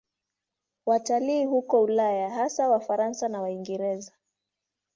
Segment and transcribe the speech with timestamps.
[0.85, 4.11] Watalii hutoka Ulaya, hasa Wafaransa na Waingereza.